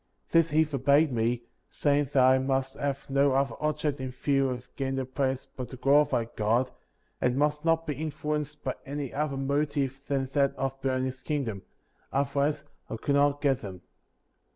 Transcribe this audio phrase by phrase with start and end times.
[0.31, 4.63] This he forbade me, saying that I must have uq other object in view in
[4.75, 6.71] getting the plates but to glorify God,
[7.21, 11.61] and must not be influenced by any other motive than that of building his kingdom;
[12.11, 13.81] otherwise I could not get them.